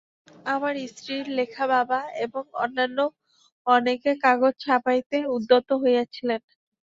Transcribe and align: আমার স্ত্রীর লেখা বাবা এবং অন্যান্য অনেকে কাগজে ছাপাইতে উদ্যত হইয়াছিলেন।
আমার 0.45 0.73
স্ত্রীর 0.89 1.25
লেখা 1.37 1.65
বাবা 1.67 1.99
এবং 2.25 2.43
অন্যান্য 2.63 2.99
অনেকে 3.67 4.11
কাগজে 4.23 4.59
ছাপাইতে 4.63 5.17
উদ্যত 5.35 5.69
হইয়াছিলেন। 5.81 6.41